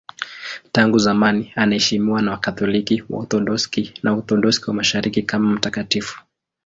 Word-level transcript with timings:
Tangu 0.71 0.99
zamani 0.99 1.53
anaheshimiwa 1.55 2.21
na 2.21 2.31
Wakatoliki, 2.31 3.03
Waorthodoksi 3.09 3.93
na 4.03 4.11
Waorthodoksi 4.13 4.65
wa 4.67 4.73
Mashariki 4.73 5.21
kama 5.23 5.49
mtakatifu. 5.51 6.19